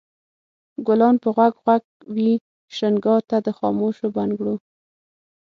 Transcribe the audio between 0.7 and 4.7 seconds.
ګلان به غوږ غوږ وي شرنګا ته د خاموشو بنګړو